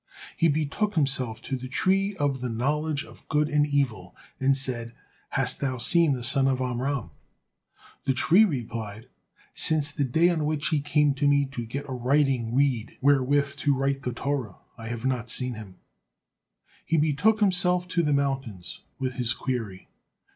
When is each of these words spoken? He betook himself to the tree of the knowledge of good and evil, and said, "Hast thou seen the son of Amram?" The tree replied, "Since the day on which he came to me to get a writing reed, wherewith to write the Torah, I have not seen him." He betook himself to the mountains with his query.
He 0.35 0.47
betook 0.47 0.95
himself 0.95 1.43
to 1.43 1.55
the 1.55 1.67
tree 1.67 2.15
of 2.15 2.41
the 2.41 2.49
knowledge 2.49 3.05
of 3.05 3.27
good 3.29 3.49
and 3.49 3.67
evil, 3.67 4.15
and 4.39 4.57
said, 4.57 4.95
"Hast 5.29 5.59
thou 5.59 5.77
seen 5.77 6.13
the 6.13 6.23
son 6.23 6.47
of 6.47 6.59
Amram?" 6.59 7.11
The 8.05 8.15
tree 8.15 8.43
replied, 8.43 9.09
"Since 9.53 9.91
the 9.91 10.03
day 10.03 10.29
on 10.29 10.45
which 10.45 10.69
he 10.69 10.79
came 10.79 11.13
to 11.13 11.27
me 11.27 11.45
to 11.51 11.67
get 11.67 11.87
a 11.87 11.91
writing 11.93 12.55
reed, 12.55 12.97
wherewith 12.99 13.55
to 13.57 13.75
write 13.77 14.01
the 14.01 14.11
Torah, 14.11 14.57
I 14.75 14.87
have 14.87 15.05
not 15.05 15.29
seen 15.29 15.53
him." 15.53 15.75
He 16.83 16.97
betook 16.97 17.39
himself 17.39 17.87
to 17.89 18.01
the 18.01 18.11
mountains 18.11 18.81
with 18.97 19.17
his 19.17 19.33
query. 19.33 19.87